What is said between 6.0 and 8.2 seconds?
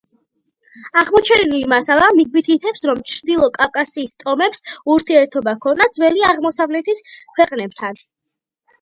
ძველი აღმოსავლეთის ქვეყნებთან.